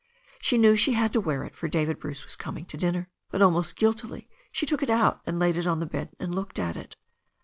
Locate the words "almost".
3.43-3.75